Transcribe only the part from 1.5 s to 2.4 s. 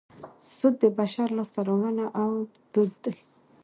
راوړنه او